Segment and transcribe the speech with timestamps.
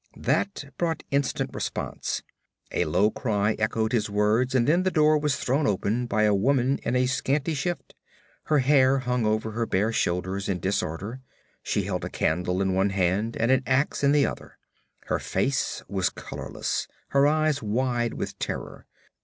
[0.17, 2.23] That brought instant response.
[2.71, 6.33] A low cry echoed his words and then the door was thrown open by a
[6.33, 7.93] woman in a scanty shift.
[8.45, 11.21] Her hair hung over her bare shoulders in disorder;
[11.61, 14.57] she held a candle in one hand and an ax in the other.
[15.05, 18.87] Her face was colorless, her eyes wide with terror.